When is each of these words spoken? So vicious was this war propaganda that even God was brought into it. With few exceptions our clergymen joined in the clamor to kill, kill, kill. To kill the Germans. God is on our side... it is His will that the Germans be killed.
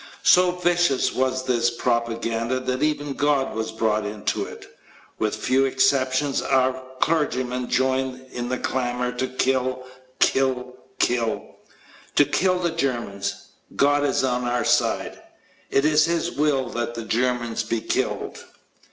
So 0.23 0.53
vicious 0.53 1.13
was 1.13 1.43
this 1.45 1.69
war 1.69 1.77
propaganda 1.77 2.59
that 2.59 2.81
even 2.81 3.13
God 3.13 3.53
was 3.53 3.71
brought 3.71 4.03
into 4.03 4.43
it. 4.45 4.65
With 5.19 5.35
few 5.35 5.65
exceptions 5.65 6.41
our 6.41 6.81
clergymen 6.99 7.69
joined 7.69 8.25
in 8.31 8.49
the 8.49 8.57
clamor 8.57 9.11
to 9.11 9.27
kill, 9.27 9.85
kill, 10.17 10.75
kill. 10.97 11.43
To 12.15 12.25
kill 12.25 12.57
the 12.57 12.71
Germans. 12.71 13.35
God 13.75 14.03
is 14.03 14.23
on 14.23 14.45
our 14.45 14.65
side... 14.65 15.21
it 15.69 15.85
is 15.85 16.05
His 16.05 16.31
will 16.31 16.67
that 16.69 16.95
the 16.95 17.05
Germans 17.05 17.61
be 17.61 17.79
killed. 17.79 18.43